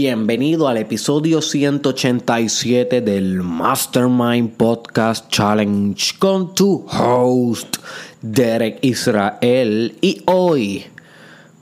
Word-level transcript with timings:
Bienvenido 0.00 0.68
al 0.68 0.76
episodio 0.76 1.42
187 1.42 3.00
del 3.00 3.42
Mastermind 3.42 4.52
Podcast 4.56 5.28
Challenge 5.28 6.14
con 6.20 6.54
tu 6.54 6.86
host 6.88 7.78
Derek 8.22 8.78
Israel. 8.82 9.98
Y 10.00 10.22
hoy, 10.26 10.84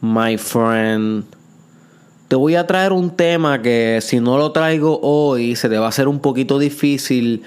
my 0.03 0.37
friend, 0.37 1.25
te 2.29 2.37
voy 2.37 2.57
a 2.57 2.67
traer 2.67 2.93
un 2.93 3.09
tema 3.17 3.62
que 3.62 4.01
si 4.03 4.21
no 4.21 4.37
lo 4.37 4.53
traigo 4.53 5.00
hoy 5.00 5.56
se 5.56 5.71
te 5.71 5.78
va 5.78 5.87
a 5.87 5.88
hacer 5.88 6.06
un 6.06 6.21
poquito 6.21 6.58
difícil 6.58 7.42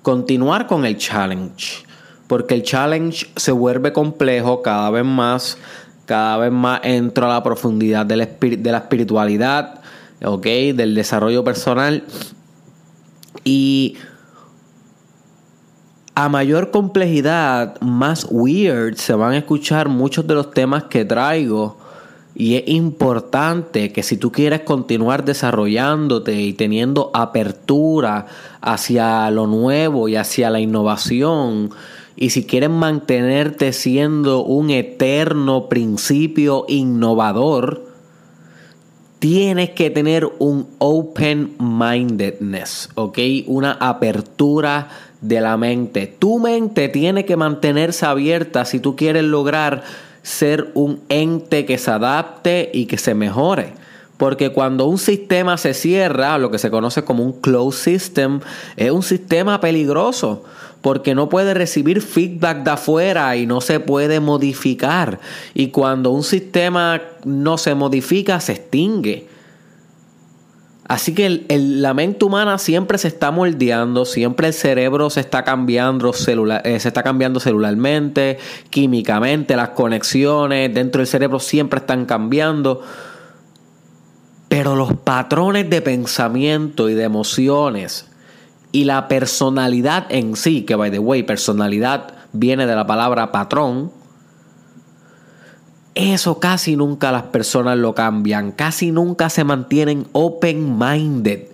continuar 0.00 0.66
con 0.66 0.86
el 0.86 0.96
challenge. 0.96 1.84
Porque 2.28 2.54
el 2.54 2.62
challenge 2.62 3.26
se 3.36 3.52
vuelve 3.52 3.92
complejo 3.92 4.62
cada 4.62 4.88
vez 4.88 5.04
más. 5.04 5.58
Cada 6.06 6.38
vez 6.38 6.50
más 6.50 6.80
entro 6.82 7.26
a 7.26 7.28
la 7.28 7.42
profundidad 7.42 8.06
de 8.06 8.16
la, 8.16 8.24
de 8.26 8.72
la 8.72 8.78
espiritualidad 8.78 9.80
¿ok? 10.24 10.46
Del 10.74 10.94
desarrollo 10.94 11.44
personal. 11.44 12.04
Y 13.44 13.96
a 16.14 16.28
mayor 16.28 16.70
complejidad, 16.70 17.80
más 17.80 18.26
weird 18.30 18.96
se 18.96 19.14
van 19.14 19.32
a 19.32 19.38
escuchar 19.38 19.88
muchos 19.88 20.26
de 20.26 20.34
los 20.34 20.50
temas 20.50 20.84
que 20.84 21.04
traigo. 21.04 21.78
Y 22.34 22.56
es 22.56 22.64
importante 22.68 23.92
que 23.92 24.02
si 24.02 24.16
tú 24.16 24.30
quieres 24.30 24.60
continuar 24.60 25.24
desarrollándote 25.24 26.40
y 26.40 26.52
teniendo 26.52 27.10
apertura 27.14 28.26
hacia 28.60 29.30
lo 29.30 29.46
nuevo 29.46 30.08
y 30.08 30.16
hacia 30.16 30.50
la 30.50 30.60
innovación, 30.60 31.70
y 32.16 32.30
si 32.30 32.44
quieres 32.44 32.70
mantenerte 32.70 33.72
siendo 33.72 34.42
un 34.44 34.70
eterno 34.70 35.68
principio 35.68 36.66
innovador, 36.68 37.89
tienes 39.20 39.70
que 39.70 39.90
tener 39.90 40.28
un 40.38 40.68
open-mindedness, 40.78 42.88
¿ok? 42.96 43.18
Una 43.46 43.72
apertura 43.72 44.88
de 45.20 45.40
la 45.40 45.56
mente. 45.56 46.12
Tu 46.18 46.40
mente 46.40 46.88
tiene 46.88 47.24
que 47.24 47.36
mantenerse 47.36 48.06
abierta 48.06 48.64
si 48.64 48.80
tú 48.80 48.96
quieres 48.96 49.24
lograr 49.24 49.82
ser 50.22 50.70
un 50.74 51.00
ente 51.08 51.66
que 51.66 51.78
se 51.78 51.90
adapte 51.90 52.70
y 52.72 52.86
que 52.86 52.98
se 52.98 53.14
mejore. 53.14 53.74
Porque 54.16 54.50
cuando 54.50 54.86
un 54.86 54.98
sistema 54.98 55.56
se 55.56 55.74
cierra, 55.74 56.36
lo 56.38 56.50
que 56.50 56.58
se 56.58 56.70
conoce 56.70 57.04
como 57.04 57.22
un 57.22 57.40
closed 57.40 57.92
system, 57.92 58.40
es 58.76 58.90
un 58.90 59.02
sistema 59.02 59.60
peligroso 59.60 60.44
porque 60.82 61.14
no 61.14 61.28
puede 61.28 61.54
recibir 61.54 62.00
feedback 62.00 62.62
de 62.62 62.70
afuera 62.70 63.36
y 63.36 63.46
no 63.46 63.60
se 63.60 63.80
puede 63.80 64.20
modificar. 64.20 65.20
Y 65.54 65.68
cuando 65.68 66.10
un 66.10 66.22
sistema 66.22 67.00
no 67.24 67.58
se 67.58 67.74
modifica, 67.74 68.40
se 68.40 68.52
extingue. 68.52 69.28
Así 70.88 71.14
que 71.14 71.44
la 71.48 71.94
mente 71.94 72.24
humana 72.24 72.58
siempre 72.58 72.98
se 72.98 73.06
está 73.06 73.30
moldeando, 73.30 74.04
siempre 74.04 74.48
el 74.48 74.52
cerebro 74.52 75.08
se 75.08 75.20
está 75.20 75.44
cambiando, 75.44 76.10
eh, 76.10 76.80
se 76.80 76.88
está 76.88 77.04
cambiando 77.04 77.38
celularmente, 77.38 78.38
químicamente, 78.70 79.54
las 79.54 79.68
conexiones 79.68 80.74
dentro 80.74 80.98
del 80.98 81.06
cerebro 81.06 81.38
siempre 81.38 81.78
están 81.78 82.06
cambiando. 82.06 82.82
Pero 84.48 84.74
los 84.74 84.94
patrones 84.94 85.70
de 85.70 85.80
pensamiento 85.80 86.88
y 86.88 86.94
de 86.94 87.04
emociones 87.04 88.09
y 88.72 88.84
la 88.84 89.08
personalidad 89.08 90.06
en 90.10 90.36
sí, 90.36 90.62
que 90.62 90.76
by 90.76 90.90
the 90.90 90.98
way, 90.98 91.22
personalidad 91.22 92.14
viene 92.32 92.66
de 92.66 92.76
la 92.76 92.86
palabra 92.86 93.32
patrón, 93.32 93.90
eso 95.94 96.38
casi 96.38 96.76
nunca 96.76 97.10
las 97.10 97.24
personas 97.24 97.76
lo 97.76 97.94
cambian, 97.94 98.52
casi 98.52 98.92
nunca 98.92 99.28
se 99.28 99.44
mantienen 99.44 100.06
open-minded 100.12 101.48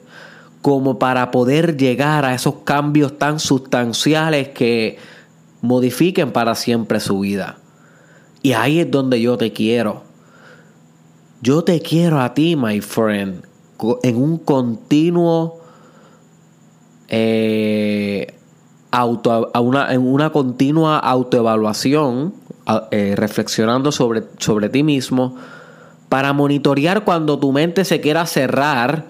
como 0.61 0.98
para 0.98 1.31
poder 1.31 1.77
llegar 1.77 2.25
a 2.25 2.34
esos 2.34 2.56
cambios 2.64 3.19
tan 3.19 3.39
sustanciales 3.39 4.48
que 4.48 4.98
modifiquen 5.62 6.33
para 6.33 6.55
siempre 6.55 7.01
su 7.01 7.20
vida. 7.20 7.58
Y 8.42 8.52
ahí 8.52 8.80
es 8.80 8.90
donde 8.90 9.20
yo 9.20 9.39
te 9.39 9.52
quiero. 9.52 10.02
Yo 11.40 11.63
te 11.64 11.80
quiero 11.80 12.20
a 12.20 12.35
ti, 12.35 12.57
my 12.57 12.80
friend, 12.80 13.45
en 14.02 14.17
un 14.17 14.39
continuo 14.39 15.61
eh, 17.08 18.34
auto, 18.90 19.50
a 19.52 19.61
una, 19.61 19.92
en 19.92 20.06
una 20.06 20.30
continua 20.30 20.98
autoevaluación, 20.98 22.34
eh, 22.90 23.14
reflexionando 23.17 23.92
sobre, 23.92 24.24
sobre 24.39 24.68
ti 24.68 24.83
mismo, 24.83 25.36
para 26.08 26.33
monitorear 26.33 27.05
cuando 27.05 27.39
tu 27.39 27.52
mente 27.52 27.84
se 27.84 28.00
quiera 28.00 28.27
cerrar 28.27 29.05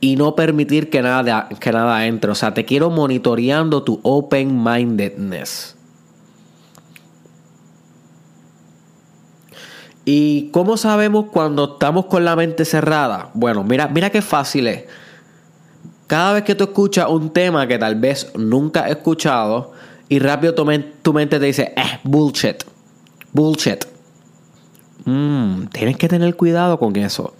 y 0.00 0.16
no 0.16 0.34
permitir 0.34 0.90
que 0.90 1.00
nada, 1.00 1.48
que 1.60 1.72
nada 1.72 2.06
entre. 2.06 2.30
O 2.32 2.34
sea, 2.34 2.54
te 2.54 2.64
quiero 2.64 2.90
monitoreando 2.90 3.82
tu 3.82 4.00
open-mindedness. 4.02 5.76
¿Y 10.04 10.50
cómo 10.50 10.76
sabemos 10.76 11.26
cuando 11.30 11.74
estamos 11.74 12.06
con 12.06 12.24
la 12.24 12.34
mente 12.34 12.64
cerrada? 12.64 13.30
Bueno, 13.34 13.62
mira, 13.62 13.86
mira 13.86 14.10
qué 14.10 14.20
fácil 14.20 14.66
es. 14.66 14.84
Cada 16.12 16.34
vez 16.34 16.42
que 16.42 16.54
tú 16.54 16.64
escuchas 16.64 17.08
un 17.08 17.30
tema 17.30 17.66
que 17.66 17.78
tal 17.78 17.94
vez 17.94 18.30
nunca 18.36 18.84
has 18.84 18.90
escuchado 18.90 19.72
y 20.10 20.18
rápido 20.18 20.52
tu, 20.52 20.66
mente 20.66 21.38
te 21.38 21.46
dice, 21.46 21.72
eh, 21.74 22.00
bullshit, 22.04 22.64
bullshit. 23.32 23.86
Mm, 25.06 25.68
tienes 25.68 25.96
que 25.96 26.08
tener 26.08 26.36
cuidado 26.36 26.78
con 26.78 26.94
eso. 26.96 27.32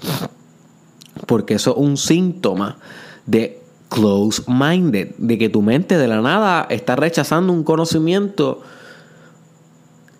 Porque 1.27 1.53
eso 1.53 1.73
es 1.73 1.77
un 1.77 1.99
síntoma 1.99 2.79
de 3.27 3.61
close-minded, 3.91 5.17
de 5.19 5.37
que 5.37 5.51
tu 5.51 5.61
mente 5.61 5.99
de 5.99 6.09
la 6.09 6.23
nada 6.23 6.67
está 6.71 6.97
rechazando 6.97 7.53
un 7.53 7.65
conocimiento 7.65 8.63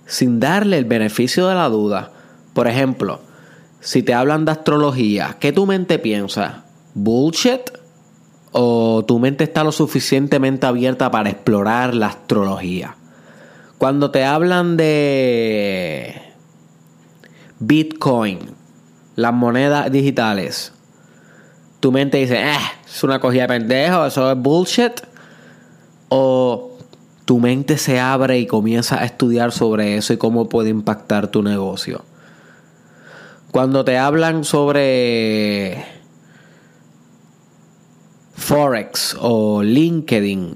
sin 0.05 0.41
darle 0.41 0.77
el 0.77 0.85
beneficio 0.85 1.49
de 1.49 1.55
la 1.55 1.71
duda. 1.71 2.13
Por 2.53 2.69
ejemplo, 2.69 3.21
si 3.81 4.03
te 4.03 4.13
hablan 4.13 4.45
de 4.45 4.53
astrología, 4.53 5.39
¿qué 5.41 5.53
tu 5.53 5.65
mente 5.65 5.99
piensa? 5.99 6.65
¿Bullshit? 6.93 7.81
O 8.53 9.05
tu 9.07 9.19
mente 9.19 9.45
está 9.45 9.65
lo 9.65 9.73
suficientemente 9.73 10.67
abierta 10.67 11.11
para 11.11 11.31
explorar 11.31 11.95
la 11.95 12.09
astrología. 12.09 12.97
Cuando 13.79 14.11
te 14.11 14.25
hablan 14.25 14.77
de 14.77 16.23
Bitcoin, 17.59 18.39
las 19.17 19.33
monedas 19.33 19.91
digitales, 19.91 20.73
tu 21.81 21.91
mente 21.91 22.19
dice, 22.19 22.41
eh, 22.41 22.57
es 22.87 23.03
una 23.03 23.19
cogida 23.19 23.43
de 23.43 23.49
pendejo, 23.49 24.07
eso 24.07 24.31
es 24.31 24.39
bullshit. 24.39 25.01
O 26.11 26.77
tu 27.25 27.41
mente 27.41 27.79
se 27.79 27.99
abre 27.99 28.39
y 28.39 28.47
comienza 28.47 29.01
a 29.01 29.05
estudiar 29.05 29.51
sobre 29.51 29.97
eso 29.97 30.13
y 30.13 30.19
cómo 30.19 30.49
puede 30.49 30.69
impactar 30.71 31.29
tu 31.29 31.43
negocio. 31.43 32.05
Cuando 33.51 33.85
te 33.85 33.99
hablan 33.99 34.45
sobre 34.45 36.02
Forex 38.35 39.17
o 39.21 39.63
LinkedIn, 39.63 40.55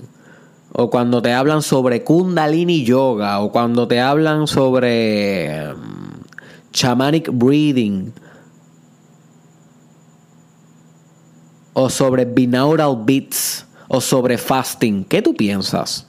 o 0.73 0.91
cuando 0.91 1.23
te 1.23 1.33
hablan 1.33 1.63
sobre 1.63 2.05
Kundalini 2.05 2.85
Yoga, 2.85 3.41
o 3.41 3.53
cuando 3.53 3.87
te 3.89 4.01
hablan 4.01 4.47
sobre 4.47 5.73
um, 5.73 6.23
Shamanic 6.73 7.31
Breathing, 7.33 8.13
o 11.73 11.91
sobre 11.91 12.25
binaural 12.25 13.05
beats, 13.05 13.67
o 13.89 14.01
sobre 14.01 14.39
fasting, 14.39 15.05
¿qué 15.05 15.23
tú 15.23 15.35
piensas? 15.35 16.07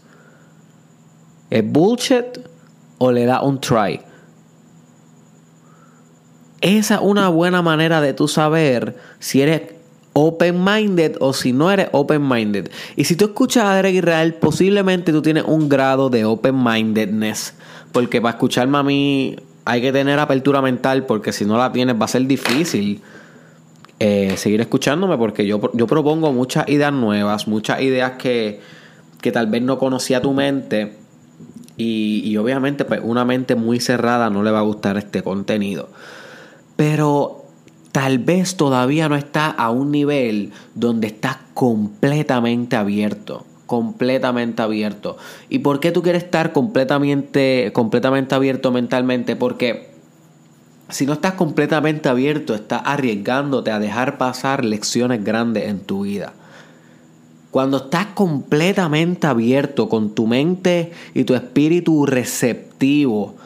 ¿Es 1.49 1.63
bullshit 1.63 2.39
o 2.97 3.11
le 3.11 3.25
da 3.25 3.41
un 3.41 3.59
try? 3.59 4.01
Esa 6.61 6.95
es 6.95 7.01
una 7.01 7.29
buena 7.29 7.61
manera 7.61 8.01
de 8.01 8.13
tú 8.13 8.27
saber 8.27 8.97
si 9.19 9.41
eres 9.41 9.76
open-minded 10.19 11.17
o 11.19 11.31
si 11.31 11.53
no 11.53 11.69
eres 11.69 11.89
open-minded. 11.91 12.71
Y 12.95 13.03
si 13.03 13.15
tú 13.15 13.25
escuchas 13.25 13.65
a 13.65 13.75
Derek 13.75 13.93
Israel, 13.93 14.33
posiblemente 14.33 15.11
tú 15.11 15.21
tienes 15.21 15.43
un 15.45 15.69
grado 15.69 16.09
de 16.09 16.25
open-mindedness. 16.25 17.53
Porque 17.91 18.19
para 18.19 18.31
escucharme 18.31 18.79
a 18.79 18.83
mí 18.83 19.35
hay 19.63 19.79
que 19.79 19.91
tener 19.91 20.17
apertura 20.17 20.59
mental 20.59 21.05
porque 21.05 21.31
si 21.31 21.45
no 21.45 21.55
la 21.55 21.71
tienes 21.71 22.01
va 22.01 22.05
a 22.05 22.07
ser 22.07 22.25
difícil 22.25 23.01
eh, 23.99 24.35
seguir 24.37 24.59
escuchándome 24.61 25.17
porque 25.17 25.45
yo, 25.45 25.59
yo 25.73 25.85
propongo 25.85 26.31
muchas 26.33 26.67
ideas 26.67 26.93
nuevas, 26.93 27.47
muchas 27.47 27.81
ideas 27.81 28.13
que, 28.13 28.59
que 29.21 29.31
tal 29.31 29.45
vez 29.45 29.61
no 29.61 29.77
conocía 29.77 30.19
tu 30.19 30.33
mente. 30.33 30.93
Y, 31.77 32.23
y 32.25 32.37
obviamente 32.37 32.85
pues 32.85 33.01
una 33.03 33.23
mente 33.23 33.53
muy 33.53 33.79
cerrada 33.79 34.31
no 34.31 34.41
le 34.41 34.49
va 34.49 34.59
a 34.59 34.63
gustar 34.63 34.97
este 34.97 35.21
contenido. 35.21 35.89
Pero 36.75 37.36
tal 37.97 38.19
vez 38.19 38.57
todavía 38.57 39.09
no 39.09 39.15
está 39.15 39.49
a 39.49 39.71
un 39.71 39.91
nivel 39.91 40.51
donde 40.75 41.07
estás 41.07 41.37
completamente 41.55 42.75
abierto. 42.75 43.43
Completamente 43.65 44.61
abierto. 44.61 45.17
¿Y 45.49 45.59
por 45.59 45.79
qué 45.79 45.91
tú 45.91 46.03
quieres 46.03 46.25
estar 46.25 46.53
completamente, 46.53 47.71
completamente 47.73 48.35
abierto 48.35 48.71
mentalmente? 48.71 49.35
Porque 49.35 49.89
si 50.89 51.07
no 51.07 51.13
estás 51.13 51.33
completamente 51.33 52.07
abierto, 52.07 52.53
estás 52.53 52.83
arriesgándote 52.85 53.71
a 53.71 53.79
dejar 53.79 54.19
pasar 54.19 54.63
lecciones 54.63 55.23
grandes 55.23 55.67
en 55.67 55.79
tu 55.79 56.01
vida. 56.03 56.33
Cuando 57.49 57.77
estás 57.77 58.05
completamente 58.13 59.25
abierto 59.25 59.89
con 59.89 60.13
tu 60.13 60.27
mente 60.27 60.91
y 61.15 61.23
tu 61.23 61.33
espíritu 61.33 62.05
receptivo, 62.05 63.37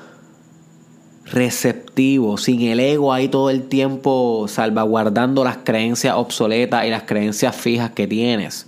receptivo, 1.31 2.37
sin 2.37 2.61
el 2.61 2.79
ego 2.79 3.13
ahí 3.13 3.27
todo 3.27 3.49
el 3.49 3.63
tiempo 3.63 4.45
salvaguardando 4.47 5.43
las 5.43 5.57
creencias 5.63 6.15
obsoletas 6.15 6.85
y 6.85 6.89
las 6.89 7.03
creencias 7.03 7.55
fijas 7.55 7.91
que 7.91 8.07
tienes, 8.07 8.67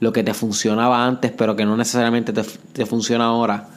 lo 0.00 0.12
que 0.12 0.22
te 0.22 0.32
funcionaba 0.34 1.04
antes 1.04 1.32
pero 1.32 1.56
que 1.56 1.66
no 1.66 1.76
necesariamente 1.76 2.32
te, 2.32 2.42
te 2.72 2.86
funciona 2.86 3.26
ahora 3.26 3.68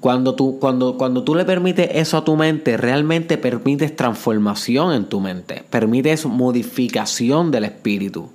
cuando 0.00 0.34
tú, 0.36 0.58
cuando, 0.60 0.96
cuando 0.96 1.24
tú 1.24 1.34
le 1.34 1.44
permites 1.44 1.88
eso 1.92 2.18
a 2.18 2.24
tu 2.24 2.36
mente, 2.36 2.76
realmente 2.76 3.38
permites 3.38 3.96
transformación 3.96 4.92
en 4.92 5.06
tu 5.06 5.20
mente, 5.20 5.64
permites 5.68 6.26
modificación 6.26 7.50
del 7.50 7.64
espíritu. 7.64 8.30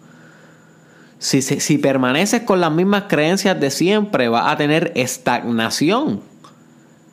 Si, 1.20 1.42
si, 1.42 1.60
si 1.60 1.78
permaneces 1.78 2.42
con 2.42 2.60
las 2.60 2.74
mismas 2.74 3.04
creencias 3.08 3.60
de 3.60 3.70
siempre, 3.70 4.28
vas 4.28 4.52
a 4.52 4.58
tener 4.58 4.92
estagnación. 4.96 6.22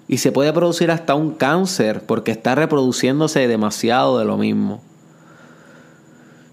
Y 0.09 0.19
se 0.19 0.33
puede 0.33 0.53
producir 0.53 0.91
hasta 0.91 1.15
un 1.15 1.33
cáncer 1.33 2.03
porque 2.07 2.33
está 2.33 2.55
reproduciéndose 2.55 3.47
demasiado 3.47 4.19
de 4.19 4.25
lo 4.25 4.39
mismo. 4.39 4.81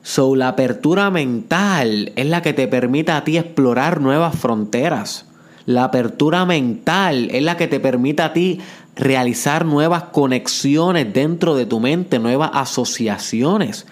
So, 0.04 0.36
la 0.36 0.50
apertura 0.50 1.10
mental 1.10 2.12
es 2.16 2.28
la 2.28 2.42
que 2.42 2.54
te 2.54 2.68
permite 2.68 3.12
a 3.12 3.24
ti 3.24 3.38
explorar 3.38 4.02
nuevas 4.02 4.38
fronteras. 4.38 5.26
La 5.66 5.86
apertura 5.86 6.46
mental 6.46 7.30
es 7.32 7.42
la 7.42 7.58
que 7.58 7.68
te 7.68 7.80
permite 7.80 8.22
a 8.22 8.34
ti 8.34 8.60
realizar 8.96 9.66
nuevas 9.66 10.04
conexiones 10.04 11.12
dentro 11.12 11.56
de 11.56 11.66
tu 11.66 11.80
mente, 11.80 12.20
nuevas 12.20 12.52
asociaciones 12.54 13.88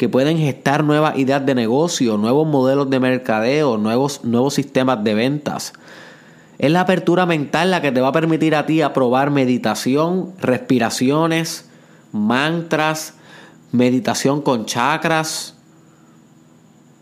que 0.00 0.08
pueden 0.08 0.38
gestar 0.38 0.82
nuevas 0.82 1.18
ideas 1.18 1.44
de 1.44 1.54
negocio, 1.54 2.16
nuevos 2.16 2.48
modelos 2.48 2.88
de 2.88 2.98
mercadeo, 3.00 3.76
nuevos, 3.76 4.24
nuevos 4.24 4.54
sistemas 4.54 5.04
de 5.04 5.12
ventas. 5.12 5.74
Es 6.60 6.70
la 6.70 6.82
apertura 6.82 7.24
mental 7.24 7.70
la 7.70 7.80
que 7.80 7.90
te 7.90 8.02
va 8.02 8.08
a 8.08 8.12
permitir 8.12 8.54
a 8.54 8.66
ti 8.66 8.82
aprobar 8.82 9.30
meditación, 9.30 10.34
respiraciones, 10.38 11.70
mantras, 12.12 13.14
meditación 13.72 14.42
con 14.42 14.66
chakras. 14.66 15.56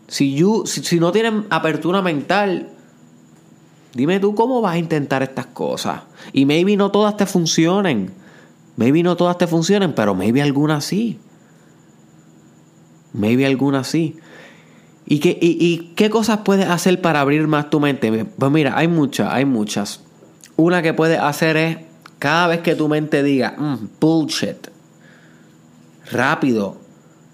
Si, 0.07 0.41
si, 0.65 0.83
si 0.83 0.99
no 0.99 1.11
tienen 1.11 1.45
apertura 1.49 2.01
mental, 2.01 2.69
Dime 3.93 4.19
tú 4.19 4.35
cómo 4.35 4.61
vas 4.61 4.75
a 4.75 4.77
intentar 4.77 5.23
estas 5.23 5.47
cosas. 5.47 6.01
Y 6.31 6.45
maybe 6.45 6.77
no 6.77 6.91
todas 6.91 7.17
te 7.17 7.25
funcionen. 7.25 8.13
Maybe 8.75 9.03
no 9.03 9.17
todas 9.17 9.37
te 9.37 9.47
funcionen, 9.47 9.93
pero 9.93 10.13
maybe 10.15 10.41
algunas 10.41 10.85
sí. 10.85 11.19
Maybe 13.13 13.45
algunas 13.45 13.87
sí. 13.87 14.17
¿Y 15.09 15.19
qué, 15.19 15.37
y, 15.41 15.91
qué 15.95 16.09
cosas 16.09 16.39
puedes 16.45 16.67
hacer 16.67 17.01
para 17.01 17.19
abrir 17.19 17.47
más 17.47 17.69
tu 17.69 17.81
mente? 17.81 18.25
Pues 18.25 18.51
mira, 18.51 18.77
hay 18.77 18.87
muchas, 18.87 19.33
hay 19.33 19.43
muchas. 19.43 20.01
Una 20.55 20.81
que 20.81 20.93
puedes 20.93 21.19
hacer 21.19 21.57
es, 21.57 21.77
cada 22.19 22.47
vez 22.47 22.59
que 22.61 22.75
tu 22.75 22.87
mente 22.87 23.23
diga, 23.23 23.55
mm, 23.57 23.89
bullshit, 23.99 24.67
rápido, 26.11 26.77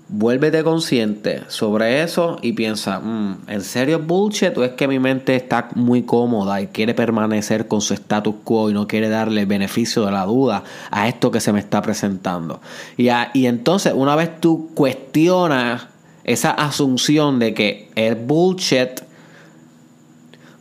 Vuélvete 0.08 0.64
consciente 0.64 1.42
sobre 1.48 2.04
eso 2.04 2.38
y 2.44 2.54
piensa, 2.54 3.00
mm, 3.00 3.38
¿en 3.48 3.62
serio 3.62 3.98
bullshit 3.98 4.56
o 4.56 4.64
es 4.64 4.74
que 4.74 4.88
mi 4.88 5.00
mente 5.00 5.36
está 5.36 5.70
muy 5.74 6.04
cómoda 6.04 6.62
y 6.62 6.68
quiere 6.68 6.94
permanecer 6.94 7.68
con 7.68 7.82
su 7.82 7.96
status 7.96 8.36
quo 8.44 8.70
y 8.70 8.74
no 8.74 8.88
quiere 8.88 9.10
darle 9.10 9.42
el 9.42 9.48
beneficio 9.48 10.06
de 10.06 10.12
la 10.12 10.26
duda 10.26 10.64
a 10.92 11.08
esto 11.08 11.32
que 11.32 11.40
se 11.40 11.52
me 11.52 11.60
está 11.60 11.82
presentando? 11.82 12.62
Y, 12.98 13.08
y 13.34 13.48
entonces 13.48 13.94
una 13.96 14.16
vez 14.16 14.40
tú 14.40 14.70
cuestionas 14.76 15.88
esa 16.26 16.52
asunción 16.52 17.40
de 17.40 17.54
que 17.54 17.90
es 17.96 18.16
bullshit, 18.26 19.02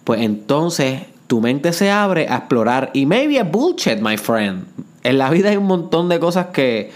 pues 0.05 0.21
entonces 0.21 1.03
tu 1.27 1.41
mente 1.41 1.73
se 1.73 1.91
abre 1.91 2.29
a 2.29 2.37
explorar 2.37 2.91
y 2.93 3.07
maybe 3.07 3.39
es 3.39 3.51
bullshit, 3.51 3.99
my 4.01 4.17
friend. 4.19 4.67
En 5.03 5.19
la 5.19 5.31
vida 5.31 5.51
hay 5.51 5.57
un 5.57 5.67
montón 5.67 6.09
de 6.09 6.21
cosas 6.21 6.47
que, 6.47 6.93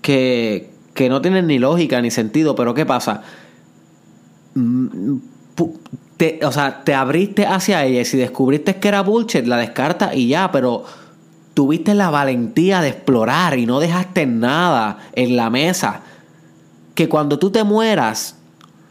que, 0.00 0.70
que 0.94 1.08
no 1.08 1.20
tienen 1.20 1.46
ni 1.46 1.58
lógica 1.58 2.00
ni 2.00 2.10
sentido, 2.10 2.54
pero 2.54 2.74
¿qué 2.74 2.86
pasa? 2.86 3.22
Mm, 4.54 5.18
o 6.42 6.52
sea, 6.52 6.82
te 6.84 6.94
abriste 6.94 7.46
hacia 7.46 7.84
ella 7.84 8.00
y 8.00 8.04
si 8.04 8.16
descubriste 8.16 8.76
que 8.76 8.88
era 8.88 9.02
bullshit, 9.02 9.46
la 9.46 9.58
descartas 9.58 10.16
y 10.16 10.28
ya, 10.28 10.50
pero 10.50 10.84
tuviste 11.52 11.94
la 11.94 12.10
valentía 12.10 12.80
de 12.80 12.88
explorar 12.88 13.58
y 13.58 13.66
no 13.66 13.80
dejaste 13.80 14.26
nada 14.26 14.98
en 15.12 15.36
la 15.36 15.50
mesa. 15.50 16.02
Que 16.98 17.08
cuando 17.08 17.38
tú 17.38 17.50
te 17.50 17.62
mueras, 17.62 18.34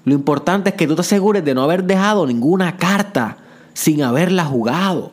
lo 0.06 0.14
importante 0.14 0.70
es 0.70 0.76
que 0.78 0.88
tú 0.88 0.96
te 0.96 1.02
asegures 1.02 1.44
de 1.44 1.54
no 1.54 1.62
haber 1.62 1.84
dejado 1.84 2.26
ninguna 2.26 2.78
carta 2.78 3.36
sin 3.74 4.02
haberla 4.02 4.46
jugado. 4.46 5.12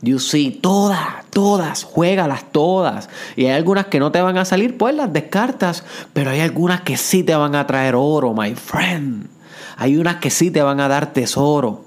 You 0.00 0.20
see, 0.20 0.52
todas, 0.52 1.00
todas, 1.30 1.82
juégalas 1.82 2.52
todas. 2.52 3.10
Y 3.34 3.46
hay 3.46 3.54
algunas 3.54 3.86
que 3.86 3.98
no 3.98 4.12
te 4.12 4.22
van 4.22 4.38
a 4.38 4.44
salir, 4.44 4.78
pues 4.78 4.94
las 4.94 5.12
descartas. 5.12 5.82
Pero 6.12 6.30
hay 6.30 6.38
algunas 6.38 6.82
que 6.82 6.96
sí 6.96 7.24
te 7.24 7.34
van 7.34 7.56
a 7.56 7.66
traer 7.66 7.96
oro, 7.96 8.34
my 8.34 8.54
friend. 8.54 9.26
Hay 9.76 9.96
unas 9.96 10.18
que 10.18 10.30
sí 10.30 10.52
te 10.52 10.62
van 10.62 10.78
a 10.78 10.86
dar 10.86 11.12
tesoro. 11.12 11.86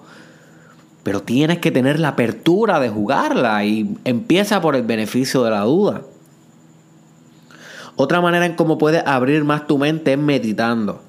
Pero 1.03 1.21
tienes 1.21 1.59
que 1.59 1.71
tener 1.71 2.01
la 2.01 2.09
apertura 2.09 2.81
de 2.81 2.89
jugarla 2.89 3.63
y 3.63 3.95
empieza 4.03 4.59
por 4.59 4.75
el 4.75 4.83
beneficio 4.83 5.45
de 5.45 5.51
la 5.51 5.61
duda. 5.61 6.01
Otra 7.95 8.22
manera 8.22 8.45
en 8.45 8.56
cómo 8.56 8.78
puedes 8.78 9.06
abrir 9.06 9.44
más 9.44 9.68
tu 9.68 9.78
mente 9.78 10.13
es 10.13 10.19
meditando. 10.19 11.04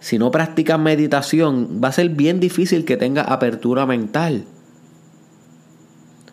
Si 0.00 0.18
no 0.18 0.30
practicas 0.30 0.78
meditación, 0.78 1.80
va 1.82 1.88
a 1.88 1.92
ser 1.92 2.10
bien 2.10 2.38
difícil 2.38 2.84
que 2.84 2.96
tengas 2.96 3.28
apertura 3.28 3.86
mental. 3.86 4.44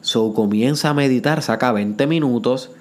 So 0.02 0.34
comienza 0.34 0.90
a 0.90 0.94
meditar, 0.94 1.42
saca 1.42 1.72
20 1.72 2.06
minutos 2.06 2.72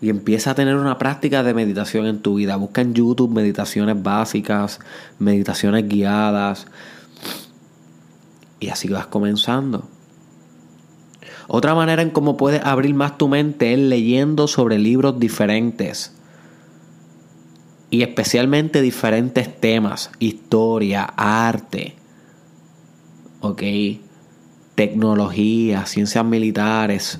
y 0.00 0.10
empieza 0.10 0.52
a 0.52 0.54
tener 0.54 0.76
una 0.76 0.98
práctica 0.98 1.42
de 1.42 1.54
meditación 1.54 2.06
en 2.06 2.20
tu 2.20 2.36
vida. 2.36 2.56
Busca 2.56 2.80
en 2.80 2.94
YouTube 2.94 3.32
meditaciones 3.32 4.00
básicas, 4.00 4.78
meditaciones 5.18 5.88
guiadas 5.88 6.66
y 8.60 8.68
así 8.68 8.88
vas 8.88 9.06
comenzando. 9.06 9.88
Otra 11.48 11.74
manera 11.74 12.02
en 12.02 12.10
cómo 12.10 12.36
puedes 12.36 12.62
abrir 12.62 12.94
más 12.94 13.18
tu 13.18 13.26
mente 13.26 13.72
es 13.72 13.78
leyendo 13.78 14.46
sobre 14.46 14.78
libros 14.78 15.18
diferentes. 15.18 16.17
Y 17.90 18.02
especialmente 18.02 18.82
diferentes 18.82 19.60
temas, 19.60 20.10
historia, 20.18 21.04
arte. 21.16 21.94
Tecnología, 24.74 25.86
ciencias 25.86 26.24
militares, 26.24 27.18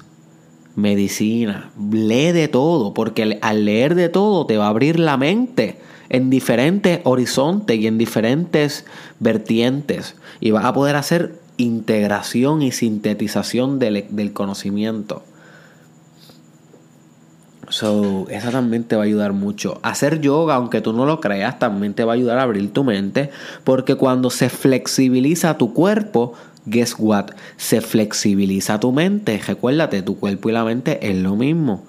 medicina. 0.77 1.71
Lee 1.91 2.33
de 2.33 2.49
todo, 2.49 2.95
porque 2.95 3.39
al 3.41 3.65
leer 3.65 3.95
de 3.95 4.09
todo 4.09 4.47
te 4.47 4.57
va 4.57 4.67
a 4.67 4.71
abrir 4.71 5.01
la 5.01 5.17
mente 5.17 5.79
en 6.09 6.31
diferentes 6.31 7.01
horizontes 7.05 7.79
y 7.79 7.87
en 7.87 7.99
diferentes 7.99 8.85
vertientes. 9.19 10.17
Y 10.41 10.53
vas 10.53 10.65
a 10.65 10.73
poder 10.73 10.97
hacer 10.97 11.41
integración 11.57 12.63
y 12.63 12.73
sintetización 12.73 13.79
del 13.79 14.33
conocimiento. 14.33 15.25
So, 17.71 18.27
esa 18.31 18.51
también 18.51 18.85
te 18.85 18.97
va 18.97 19.03
a 19.03 19.05
ayudar 19.05 19.33
mucho. 19.33 19.79
Hacer 19.83 20.21
yoga, 20.21 20.55
aunque 20.55 20.81
tú 20.81 20.93
no 20.93 21.05
lo 21.05 21.21
creas, 21.21 21.59
también 21.59 21.95
te 21.95 22.05
va 22.05 22.13
a 22.13 22.15
ayudar 22.15 22.39
a 22.39 22.43
abrir 22.43 22.73
tu 22.73 22.83
mente. 22.83 23.31
Porque 23.65 23.95
cuando 23.95 24.31
se 24.31 24.49
flexibiliza 24.49 25.59
tu 25.59 25.75
cuerpo, 25.75 26.33
guess 26.67 26.97
what? 26.99 27.33
Se 27.57 27.81
flexibiliza 27.81 28.81
tu 28.81 28.93
mente. 28.93 29.41
Recuérdate, 29.47 30.03
tu 30.03 30.19
cuerpo 30.19 30.49
y 30.49 30.53
la 30.53 30.65
mente 30.65 31.11
es 31.11 31.17
lo 31.17 31.37
mismo. 31.37 31.85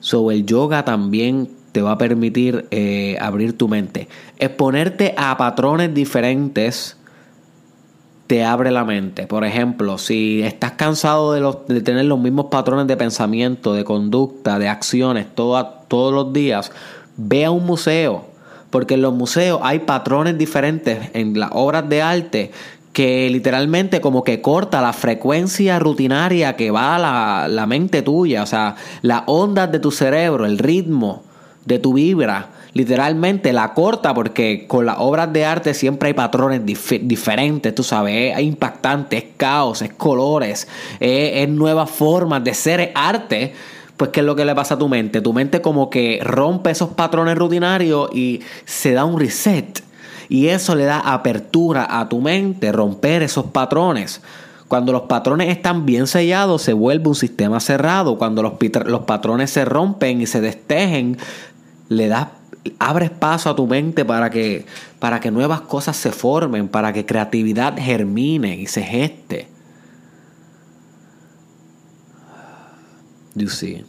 So, 0.00 0.30
el 0.30 0.44
yoga 0.44 0.84
también 0.84 1.48
te 1.72 1.82
va 1.82 1.92
a 1.92 1.98
permitir 1.98 2.66
eh, 2.70 3.16
abrir 3.20 3.56
tu 3.56 3.68
mente. 3.68 4.08
Exponerte 4.38 5.14
a 5.16 5.36
patrones 5.36 5.94
diferentes 5.94 6.97
te 8.28 8.44
abre 8.44 8.70
la 8.70 8.84
mente. 8.84 9.26
Por 9.26 9.44
ejemplo, 9.44 9.96
si 9.96 10.42
estás 10.42 10.72
cansado 10.72 11.32
de, 11.66 11.80
tener 11.80 12.04
los 12.04 12.20
mismos 12.20 12.46
patrones 12.50 12.86
de 12.86 12.96
pensamiento, 12.96 13.72
de 13.72 13.84
conducta, 13.84 14.58
de 14.58 14.68
acciones 14.68 15.26
todos 15.34 16.14
los 16.14 16.32
días, 16.34 16.70
ve 17.16 17.46
a 17.46 17.50
un 17.50 17.64
museo. 17.64 18.26
Porque 18.70 18.94
en 18.94 19.02
los 19.02 19.14
museos 19.14 19.60
hay 19.62 19.78
patrones 19.80 20.36
diferentes 20.36 21.10
en 21.14 21.40
las 21.40 21.50
obras 21.54 21.88
de 21.88 22.02
arte 22.02 22.52
que 22.92 23.30
literalmente 23.30 24.02
como 24.02 24.22
que 24.22 24.42
corta 24.42 24.82
la 24.82 24.92
frecuencia 24.92 25.78
rutinaria 25.78 26.54
que 26.54 26.70
va 26.70 26.96
a 26.96 26.98
la, 26.98 27.48
la 27.48 27.66
mente 27.66 28.02
tuya, 28.02 28.42
o 28.42 28.46
sea, 28.46 28.76
las 29.00 29.22
ondas 29.26 29.72
de 29.72 29.78
tu 29.78 29.90
cerebro, 29.90 30.44
el 30.44 30.58
ritmo 30.58 31.22
de 31.64 31.78
tu 31.78 31.94
vibra, 31.94 32.48
literalmente 32.78 33.52
la 33.52 33.74
corta 33.74 34.14
porque 34.14 34.66
con 34.68 34.86
las 34.86 34.98
obras 35.00 35.32
de 35.32 35.44
arte 35.44 35.74
siempre 35.74 36.06
hay 36.06 36.14
patrones 36.14 36.62
diferentes, 36.64 37.74
tú 37.74 37.82
sabes, 37.82 38.36
es 38.38 38.44
impactante, 38.44 39.16
es 39.16 39.24
caos, 39.36 39.82
es 39.82 39.92
colores, 39.94 40.68
es, 41.00 41.48
nuevas 41.48 41.90
formas 41.90 42.44
de 42.44 42.54
ser 42.54 42.92
arte, 42.94 43.52
pues 43.96 44.12
¿qué 44.12 44.20
es 44.20 44.26
lo 44.26 44.36
que 44.36 44.44
le 44.44 44.54
pasa 44.54 44.74
a 44.74 44.78
tu 44.78 44.88
mente? 44.88 45.20
Tu 45.20 45.32
mente 45.32 45.60
como 45.60 45.90
que 45.90 46.20
rompe 46.22 46.70
esos 46.70 46.90
patrones 46.90 47.36
rutinarios 47.36 48.10
y 48.14 48.42
se 48.64 48.92
da 48.92 49.04
un 49.04 49.18
reset. 49.18 49.82
Y 50.28 50.46
eso 50.46 50.76
le 50.76 50.84
da 50.84 51.00
apertura 51.00 51.98
a 51.98 52.08
tu 52.08 52.20
mente, 52.20 52.70
romper 52.70 53.24
esos 53.24 53.46
patrones. 53.46 54.20
Cuando 54.68 54.92
los 54.92 55.02
patrones 55.02 55.48
están 55.48 55.84
bien 55.84 56.06
sellados, 56.06 56.62
se 56.62 56.74
vuelve 56.74 57.08
un 57.08 57.16
sistema 57.16 57.58
cerrado. 57.58 58.18
Cuando 58.18 58.40
los, 58.42 58.52
los 58.84 59.00
patrones 59.00 59.50
se 59.50 59.64
rompen 59.64 60.20
y 60.20 60.26
se 60.26 60.40
destejen, 60.40 61.16
le 61.88 62.06
das 62.06 62.28
abres 62.78 63.10
paso 63.10 63.50
a 63.50 63.56
tu 63.56 63.66
mente 63.66 64.04
para 64.04 64.30
que, 64.30 64.66
para 64.98 65.20
que 65.20 65.30
nuevas 65.30 65.62
cosas 65.62 65.96
se 65.96 66.12
formen, 66.12 66.68
para 66.68 66.92
que 66.92 67.06
creatividad 67.06 67.76
germine 67.78 68.56
y 68.56 68.66
se 68.66 68.82
geste. 68.82 69.48
You 73.34 73.48
see. 73.48 73.84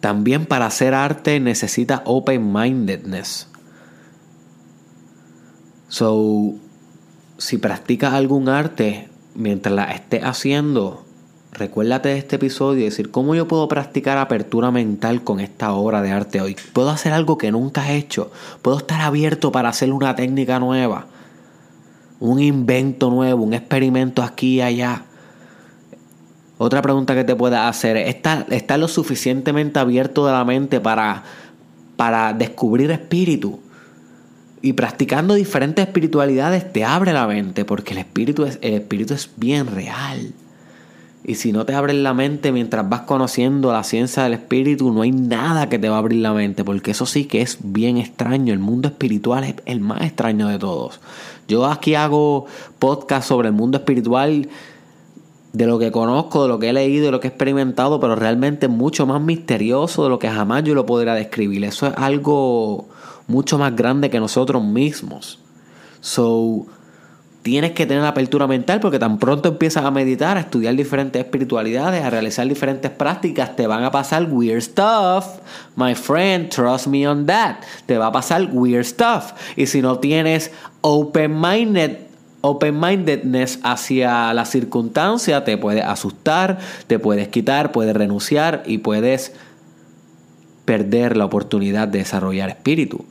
También 0.00 0.46
para 0.46 0.66
hacer 0.66 0.94
arte 0.94 1.38
necesita 1.40 2.02
open-mindedness. 2.04 3.48
So, 5.88 6.54
si 7.38 7.58
practicas 7.58 8.12
algún 8.12 8.48
arte 8.48 9.08
mientras 9.34 9.74
la 9.74 9.92
estés 9.92 10.24
haciendo, 10.24 11.04
recuérdate 11.52 12.08
de 12.08 12.18
este 12.18 12.36
episodio 12.36 12.80
y 12.80 12.84
decir 12.84 13.10
cómo 13.10 13.34
yo 13.34 13.46
puedo 13.46 13.68
practicar 13.68 14.16
apertura 14.16 14.70
mental 14.70 15.22
con 15.22 15.38
esta 15.38 15.72
obra 15.72 16.00
de 16.00 16.10
arte 16.10 16.40
hoy. 16.40 16.56
Puedo 16.72 16.90
hacer 16.90 17.12
algo 17.12 17.36
que 17.36 17.52
nunca 17.52 17.92
he 17.92 17.96
hecho. 17.96 18.32
Puedo 18.62 18.78
estar 18.78 19.02
abierto 19.02 19.52
para 19.52 19.68
hacer 19.68 19.92
una 19.92 20.16
técnica 20.16 20.58
nueva, 20.58 21.06
un 22.20 22.40
invento 22.40 23.10
nuevo, 23.10 23.44
un 23.44 23.52
experimento 23.52 24.22
aquí 24.22 24.56
y 24.56 24.60
allá. 24.62 25.04
Otra 26.56 26.80
pregunta 26.80 27.14
que 27.14 27.24
te 27.24 27.36
puedas 27.36 27.68
hacer 27.68 27.96
es, 27.96 28.16
¿estás 28.50 28.78
lo 28.78 28.88
suficientemente 28.88 29.78
abierto 29.78 30.26
de 30.26 30.32
la 30.32 30.44
mente 30.44 30.80
para, 30.80 31.24
para 31.96 32.32
descubrir 32.32 32.90
espíritu? 32.90 33.60
Y 34.64 34.74
practicando 34.74 35.34
diferentes 35.34 35.84
espiritualidades 35.84 36.72
te 36.72 36.84
abre 36.84 37.12
la 37.12 37.26
mente, 37.26 37.64
porque 37.64 37.94
el 37.94 37.98
espíritu 37.98 38.44
es, 38.44 38.58
el 38.62 38.74
espíritu 38.74 39.12
es 39.12 39.28
bien 39.36 39.66
real. 39.66 40.32
Y 41.24 41.36
si 41.36 41.52
no 41.52 41.64
te 41.64 41.74
abres 41.74 41.96
la 41.96 42.14
mente 42.14 42.50
mientras 42.50 42.88
vas 42.88 43.02
conociendo 43.02 43.72
la 43.72 43.84
ciencia 43.84 44.24
del 44.24 44.34
espíritu, 44.34 44.92
no 44.92 45.02
hay 45.02 45.12
nada 45.12 45.68
que 45.68 45.78
te 45.78 45.88
va 45.88 45.96
a 45.96 45.98
abrir 45.98 46.20
la 46.20 46.32
mente, 46.32 46.64
porque 46.64 46.90
eso 46.90 47.06
sí 47.06 47.26
que 47.26 47.42
es 47.42 47.58
bien 47.62 47.96
extraño. 47.96 48.52
El 48.52 48.58
mundo 48.58 48.88
espiritual 48.88 49.44
es 49.44 49.54
el 49.64 49.80
más 49.80 50.02
extraño 50.02 50.48
de 50.48 50.58
todos. 50.58 51.00
Yo 51.46 51.66
aquí 51.66 51.94
hago 51.94 52.46
podcast 52.80 53.28
sobre 53.28 53.48
el 53.48 53.54
mundo 53.54 53.78
espiritual 53.78 54.48
de 55.52 55.66
lo 55.66 55.78
que 55.78 55.92
conozco, 55.92 56.42
de 56.42 56.48
lo 56.48 56.58
que 56.58 56.70
he 56.70 56.72
leído, 56.72 57.06
de 57.06 57.12
lo 57.12 57.20
que 57.20 57.28
he 57.28 57.30
experimentado, 57.30 58.00
pero 58.00 58.16
realmente 58.16 58.66
mucho 58.66 59.06
más 59.06 59.20
misterioso 59.20 60.02
de 60.02 60.08
lo 60.08 60.18
que 60.18 60.28
jamás 60.28 60.64
yo 60.64 60.74
lo 60.74 60.86
podría 60.86 61.14
describir. 61.14 61.62
Eso 61.64 61.86
es 61.86 61.94
algo 61.96 62.88
mucho 63.28 63.58
más 63.58 63.76
grande 63.76 64.10
que 64.10 64.18
nosotros 64.18 64.64
mismos. 64.64 65.38
So, 66.00 66.66
tienes 67.42 67.72
que 67.72 67.86
tener 67.86 68.04
apertura 68.04 68.46
mental 68.46 68.80
porque 68.80 68.98
tan 68.98 69.18
pronto 69.18 69.48
empiezas 69.48 69.84
a 69.84 69.90
meditar, 69.90 70.36
a 70.36 70.40
estudiar 70.40 70.74
diferentes 70.76 71.22
espiritualidades, 71.22 72.04
a 72.04 72.10
realizar 72.10 72.46
diferentes 72.46 72.90
prácticas, 72.90 73.56
te 73.56 73.66
van 73.66 73.84
a 73.84 73.90
pasar 73.90 74.28
weird 74.30 74.62
stuff. 74.62 75.26
My 75.76 75.94
friend, 75.94 76.48
trust 76.48 76.86
me 76.86 77.06
on 77.06 77.26
that. 77.26 77.56
Te 77.86 77.98
va 77.98 78.06
a 78.06 78.12
pasar 78.12 78.48
weird 78.52 78.84
stuff. 78.84 79.32
Y 79.56 79.66
si 79.66 79.82
no 79.82 79.98
tienes 79.98 80.52
open-minded 80.80 82.12
open-mindedness 82.44 83.60
hacia 83.62 84.34
la 84.34 84.44
circunstancia 84.44 85.44
te 85.44 85.56
puede 85.56 85.80
asustar, 85.80 86.58
te 86.88 86.98
puedes 86.98 87.28
quitar, 87.28 87.70
puedes 87.70 87.94
renunciar 87.94 88.64
y 88.66 88.78
puedes 88.78 89.32
perder 90.64 91.16
la 91.16 91.24
oportunidad 91.24 91.88
de 91.88 92.00
desarrollar 92.00 92.48
espíritu. 92.48 93.04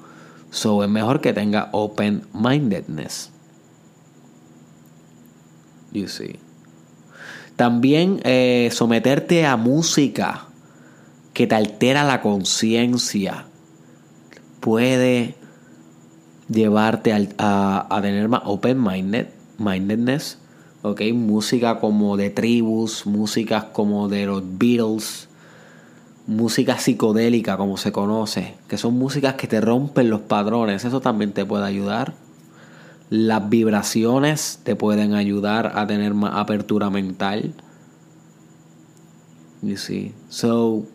So 0.52 0.84
es 0.84 0.90
mejor 0.90 1.22
que 1.22 1.32
tenga 1.32 1.70
open-mindedness. 1.72 3.32
You 5.92 6.08
see. 6.08 6.40
También 7.56 8.22
eh, 8.24 8.70
someterte 8.72 9.46
a 9.46 9.58
música 9.58 10.48
que 11.34 11.48
te 11.48 11.56
altera 11.56 12.04
la 12.04 12.22
conciencia 12.22 13.46
puede 14.60 15.36
llevarte 16.50 17.14
a, 17.38 18.00
tener 18.02 18.30
más 18.30 18.42
open 18.46 18.82
minded, 18.82 19.28
mindedness, 19.58 20.38
¿ok? 20.82 21.02
Música 21.14 21.80
como 21.80 22.18
de 22.18 22.30
tribus, 22.30 23.06
músicas 23.06 23.66
como 23.66 24.10
de 24.10 24.26
los 24.26 24.44
Beatles, 24.58 25.30
música 26.28 26.78
psicodélica 26.78 27.58
como 27.58 27.78
se 27.78 27.92
conoce, 27.92 28.56
que 28.68 28.78
son 28.78 28.96
músicas 28.96 29.36
que 29.36 29.48
te 29.48 29.62
rompen 29.62 30.10
los 30.10 30.22
padrones, 30.22 30.86
eso 30.86 31.02
también 31.02 31.32
te 31.32 31.46
puede 31.46 31.66
ayudar. 31.66 32.14
Las 33.12 33.48
vibraciones 33.48 34.62
te 34.64 34.76
pueden 34.76 35.14
ayudar 35.14 35.74
a 35.76 35.86
tener 35.86 36.16
más 36.16 36.32
apertura 36.34 36.90
mental. 36.90 37.54
You 39.62 39.78
see. 39.78 40.14
So, 40.30 40.88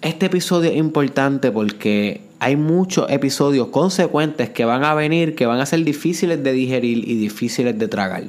Este 0.00 0.26
episodio 0.26 0.70
es 0.70 0.76
importante 0.76 1.50
porque 1.50 2.22
hay 2.38 2.56
muchos 2.56 3.10
episodios 3.10 3.68
consecuentes 3.68 4.48
que 4.50 4.64
van 4.64 4.84
a 4.84 4.94
venir 4.94 5.34
que 5.34 5.44
van 5.44 5.60
a 5.60 5.66
ser 5.66 5.84
difíciles 5.84 6.42
de 6.42 6.52
digerir 6.52 7.08
y 7.08 7.16
difíciles 7.16 7.78
de 7.78 7.88
tragar. 7.88 8.22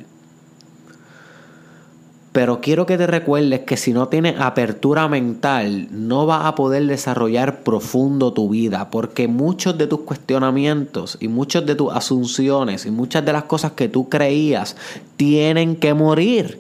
Pero 2.32 2.62
quiero 2.62 2.86
que 2.86 2.98
te 2.98 3.08
recuerdes 3.08 3.62
que 3.62 3.76
si 3.76 3.92
no 3.92 4.08
tienes 4.08 4.40
apertura 4.40 5.08
mental, 5.08 5.88
no 5.90 6.28
vas 6.28 6.46
a 6.46 6.54
poder 6.54 6.86
desarrollar 6.86 7.64
profundo 7.64 8.34
tu 8.34 8.50
vida, 8.50 8.92
porque 8.92 9.28
muchos 9.28 9.78
de 9.80 9.88
tus 9.88 10.02
cuestionamientos 10.02 11.18
y 11.20 11.28
muchas 11.28 11.66
de 11.66 11.74
tus 11.74 11.92
asunciones 11.92 12.86
y 12.86 12.92
muchas 12.92 13.26
de 13.26 13.34
las 13.34 13.46
cosas 13.46 13.72
que 13.72 13.90
tú 13.90 14.10
creías 14.10 14.76
tienen 15.18 15.76
que 15.76 15.96
morir. 15.96 16.60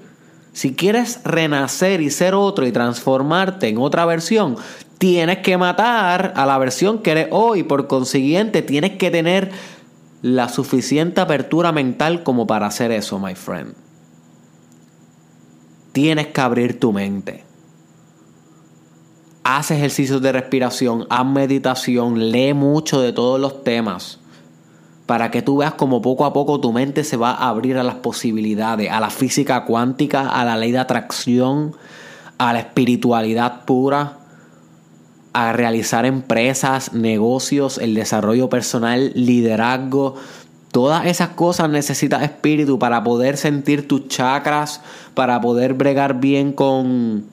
Si 0.53 0.73
quieres 0.73 1.21
renacer 1.23 2.01
y 2.01 2.09
ser 2.09 2.33
otro 2.33 2.65
y 2.65 2.71
transformarte 2.71 3.67
en 3.67 3.77
otra 3.77 4.05
versión, 4.05 4.57
tienes 4.97 5.37
que 5.37 5.57
matar 5.57 6.33
a 6.35 6.47
la 6.47 6.57
versión 6.57 6.99
que 6.99 7.11
eres 7.11 7.27
hoy. 7.29 7.61
Por 7.61 7.85
consiguiente, 7.87 8.63
tienes 8.63 8.97
que 8.97 9.11
tener 9.11 9.51
la 10.23 10.49
suficiente 10.49 11.21
apertura 11.21 11.71
mental 11.71 12.23
como 12.23 12.47
para 12.47 12.65
hacer 12.65 12.91
eso, 12.91 13.19
my 13.19 13.35
friend. 13.35 13.88
Tienes 15.91 16.27
que 16.27 16.41
abrir 16.41 16.79
tu 16.79 16.93
mente. 16.93 17.43
Haz 19.43 19.71
ejercicios 19.71 20.21
de 20.21 20.31
respiración, 20.31 21.07
haz 21.09 21.25
meditación, 21.25 22.31
lee 22.31 22.53
mucho 22.53 23.01
de 23.01 23.13
todos 23.13 23.39
los 23.39 23.63
temas 23.63 24.19
para 25.09 25.31
que 25.31 25.41
tú 25.41 25.57
veas 25.57 25.73
como 25.73 26.03
poco 26.03 26.23
a 26.23 26.33
poco 26.33 26.59
tu 26.59 26.71
mente 26.71 27.03
se 27.03 27.17
va 27.17 27.31
a 27.31 27.49
abrir 27.49 27.79
a 27.79 27.83
las 27.83 27.95
posibilidades, 27.95 28.91
a 28.91 28.99
la 28.99 29.09
física 29.09 29.65
cuántica, 29.65 30.29
a 30.29 30.45
la 30.45 30.55
ley 30.55 30.71
de 30.71 30.77
atracción, 30.77 31.75
a 32.37 32.53
la 32.53 32.59
espiritualidad 32.59 33.65
pura, 33.65 34.19
a 35.33 35.51
realizar 35.51 36.05
empresas, 36.05 36.93
negocios, 36.93 37.79
el 37.79 37.95
desarrollo 37.95 38.49
personal, 38.49 39.11
liderazgo. 39.15 40.13
Todas 40.71 41.05
esas 41.07 41.29
cosas 41.29 41.69
necesitas 41.69 42.21
espíritu 42.21 42.77
para 42.77 43.03
poder 43.03 43.37
sentir 43.37 43.87
tus 43.87 44.07
chakras, 44.07 44.81
para 45.13 45.41
poder 45.41 45.73
bregar 45.73 46.19
bien 46.19 46.53
con 46.53 47.25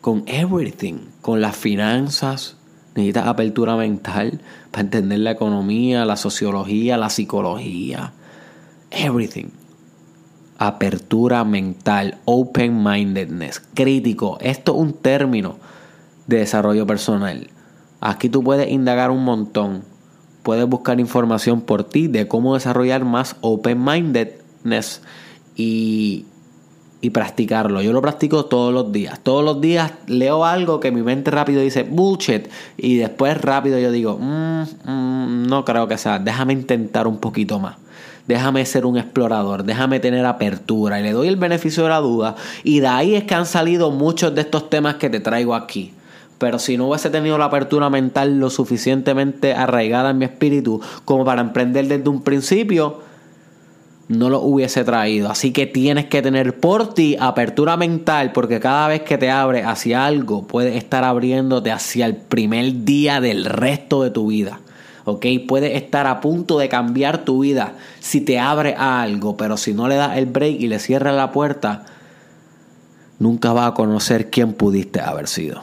con 0.00 0.22
everything, 0.26 0.98
con 1.20 1.40
las 1.40 1.56
finanzas. 1.56 2.56
Necesitas 2.94 3.26
apertura 3.26 3.76
mental 3.76 4.40
para 4.70 4.82
entender 4.82 5.18
la 5.18 5.32
economía, 5.32 6.04
la 6.04 6.16
sociología, 6.16 6.96
la 6.96 7.10
psicología. 7.10 8.12
Everything 8.90 9.48
apertura 10.58 11.44
mental, 11.44 12.18
open-mindedness, 12.24 13.62
crítico. 13.74 14.38
Esto 14.40 14.74
es 14.74 14.80
un 14.80 14.92
término 14.94 15.56
de 16.26 16.38
desarrollo 16.38 16.86
personal. 16.86 17.48
Aquí 18.00 18.28
tú 18.28 18.42
puedes 18.42 18.70
indagar 18.70 19.10
un 19.10 19.24
montón. 19.24 19.84
Puedes 20.46 20.64
buscar 20.68 21.00
información 21.00 21.60
por 21.60 21.82
ti 21.82 22.06
de 22.06 22.28
cómo 22.28 22.54
desarrollar 22.54 23.04
más 23.04 23.34
open-mindedness 23.40 25.02
y, 25.56 26.24
y 27.00 27.10
practicarlo. 27.10 27.82
Yo 27.82 27.92
lo 27.92 28.00
practico 28.00 28.44
todos 28.44 28.72
los 28.72 28.92
días. 28.92 29.18
Todos 29.24 29.44
los 29.44 29.60
días 29.60 29.94
leo 30.06 30.44
algo 30.44 30.78
que 30.78 30.92
mi 30.92 31.02
mente 31.02 31.32
rápido 31.32 31.62
dice 31.62 31.82
bullshit 31.82 32.46
y 32.76 32.94
después 32.94 33.40
rápido 33.40 33.80
yo 33.80 33.90
digo, 33.90 34.18
mm, 34.20 34.62
mm, 34.84 35.46
no 35.48 35.64
creo 35.64 35.88
que 35.88 35.98
sea, 35.98 36.20
déjame 36.20 36.52
intentar 36.52 37.08
un 37.08 37.18
poquito 37.18 37.58
más 37.58 37.78
déjame 38.28 38.64
ser 38.66 38.86
un 38.86 38.98
explorador, 38.98 39.64
déjame 39.64 39.98
tener 39.98 40.24
apertura 40.26 41.00
y 41.00 41.02
le 41.02 41.10
doy 41.10 41.26
el 41.26 41.36
beneficio 41.36 41.82
de 41.82 41.88
la 41.88 41.98
duda. 41.98 42.36
Y 42.62 42.78
de 42.78 42.86
ahí 42.86 43.16
es 43.16 43.24
que 43.24 43.34
han 43.34 43.46
salido 43.46 43.90
muchos 43.90 44.32
de 44.32 44.42
estos 44.42 44.70
temas 44.70 44.94
que 44.94 45.10
te 45.10 45.18
traigo 45.18 45.56
aquí. 45.56 45.92
Pero 46.38 46.58
si 46.58 46.76
no 46.76 46.88
hubiese 46.88 47.10
tenido 47.10 47.38
la 47.38 47.46
apertura 47.46 47.88
mental 47.88 48.38
lo 48.38 48.50
suficientemente 48.50 49.54
arraigada 49.54 50.10
en 50.10 50.18
mi 50.18 50.26
espíritu 50.26 50.80
como 51.04 51.24
para 51.24 51.40
emprender 51.40 51.86
desde 51.88 52.08
un 52.08 52.22
principio, 52.22 53.00
no 54.08 54.30
lo 54.30 54.40
hubiese 54.40 54.84
traído. 54.84 55.30
Así 55.30 55.52
que 55.52 55.66
tienes 55.66 56.06
que 56.06 56.22
tener 56.22 56.60
por 56.60 56.94
ti 56.94 57.16
apertura 57.18 57.76
mental 57.76 58.32
porque 58.32 58.60
cada 58.60 58.88
vez 58.88 59.02
que 59.02 59.18
te 59.18 59.30
abres 59.30 59.64
hacia 59.66 60.04
algo 60.06 60.46
puedes 60.46 60.76
estar 60.76 61.04
abriéndote 61.04 61.72
hacia 61.72 62.06
el 62.06 62.16
primer 62.16 62.84
día 62.84 63.20
del 63.20 63.44
resto 63.44 64.02
de 64.02 64.10
tu 64.10 64.28
vida. 64.28 64.60
¿ok? 65.04 65.24
Puedes 65.48 65.74
estar 65.74 66.06
a 66.06 66.20
punto 66.20 66.58
de 66.58 66.68
cambiar 66.68 67.24
tu 67.24 67.40
vida 67.40 67.74
si 68.00 68.20
te 68.20 68.38
abre 68.38 68.74
a 68.76 69.00
algo, 69.00 69.36
pero 69.36 69.56
si 69.56 69.72
no 69.72 69.88
le 69.88 69.96
das 69.96 70.18
el 70.18 70.26
break 70.26 70.60
y 70.60 70.66
le 70.66 70.78
cierras 70.78 71.14
la 71.14 71.32
puerta, 71.32 71.84
nunca 73.18 73.52
vas 73.52 73.70
a 73.70 73.74
conocer 73.74 74.30
quién 74.30 74.52
pudiste 74.52 75.00
haber 75.00 75.28
sido. 75.28 75.62